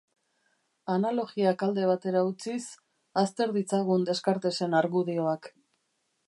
[0.93, 2.63] Analogiak alde batera utziz,
[3.25, 5.53] azter ditzagun Descartesen argudioak.